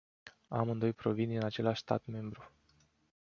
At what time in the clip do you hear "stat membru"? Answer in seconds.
1.81-2.51